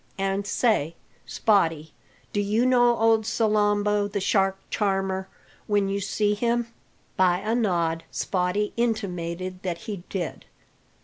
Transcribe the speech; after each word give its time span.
And 0.17 0.47
say, 0.47 0.95
Spottie, 1.27 1.91
do 2.33 2.41
you 2.41 2.65
know 2.65 2.97
old 2.97 3.23
Salambo, 3.23 4.07
the 4.11 4.19
shark 4.19 4.57
charmer, 4.71 5.29
when 5.67 5.89
you 5.89 5.99
see 5.99 6.33
him?" 6.33 6.73
By 7.17 7.37
a 7.37 7.53
nod 7.53 8.03
Spottie 8.11 8.73
intimated 8.77 9.61
that 9.61 9.77
he 9.85 9.97
did. 10.09 10.45